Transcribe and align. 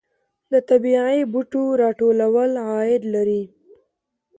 د 0.51 0.53
طبیعي 0.69 1.21
بوټو 1.31 1.63
راټولول 1.81 2.51
عاید 2.69 3.03
لري 3.13 3.43